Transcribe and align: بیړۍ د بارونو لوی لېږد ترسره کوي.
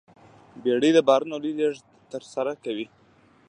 بیړۍ 0.63 0.91
د 0.95 0.99
بارونو 1.07 1.35
لوی 1.43 1.53
لېږد 1.59 1.85
ترسره 2.11 2.53
کوي. 2.63 2.87